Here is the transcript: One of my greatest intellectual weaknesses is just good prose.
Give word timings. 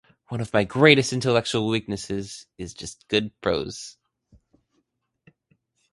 One 0.29 0.41
of 0.41 0.51
my 0.51 0.63
greatest 0.63 1.13
intellectual 1.13 1.67
weaknesses 1.67 2.47
is 2.57 2.73
just 2.73 3.07
good 3.07 3.39
prose. 3.39 3.97